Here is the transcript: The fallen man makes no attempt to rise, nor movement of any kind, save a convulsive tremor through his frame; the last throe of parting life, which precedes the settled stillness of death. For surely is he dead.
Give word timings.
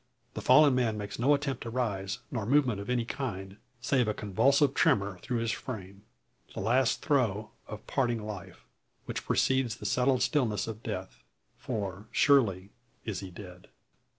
The 0.33 0.41
fallen 0.41 0.73
man 0.73 0.97
makes 0.97 1.19
no 1.19 1.35
attempt 1.35 1.61
to 1.61 1.69
rise, 1.69 2.21
nor 2.31 2.47
movement 2.47 2.79
of 2.81 2.89
any 2.89 3.05
kind, 3.05 3.57
save 3.81 4.07
a 4.07 4.15
convulsive 4.15 4.73
tremor 4.73 5.19
through 5.19 5.37
his 5.37 5.51
frame; 5.51 6.01
the 6.55 6.59
last 6.59 7.03
throe 7.03 7.51
of 7.67 7.85
parting 7.85 8.25
life, 8.25 8.65
which 9.05 9.25
precedes 9.25 9.75
the 9.75 9.85
settled 9.85 10.23
stillness 10.23 10.65
of 10.65 10.81
death. 10.81 11.21
For 11.59 12.07
surely 12.11 12.71
is 13.05 13.19
he 13.19 13.29
dead. 13.29 13.67